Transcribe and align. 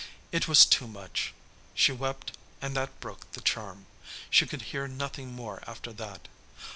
It 0.31 0.47
was 0.47 0.65
too 0.65 0.87
much. 0.87 1.31
She 1.75 1.91
wept, 1.91 2.35
and 2.59 2.75
that 2.75 2.99
broke 2.99 3.31
the 3.33 3.39
charm. 3.41 3.85
She 4.31 4.47
could 4.47 4.63
hear 4.73 4.87
nothing 4.87 5.31
more 5.35 5.61
after 5.67 5.93
that. 5.93 6.27